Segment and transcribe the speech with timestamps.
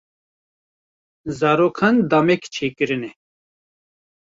[1.39, 3.11] Zarokan damek çêkirine.